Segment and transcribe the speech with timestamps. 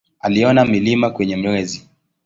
[0.19, 1.89] Aliona milima kwenye Mwezi.